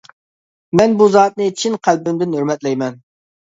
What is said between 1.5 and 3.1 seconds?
چىن قەلبىمدىن ھۆرمەتلەيمەن!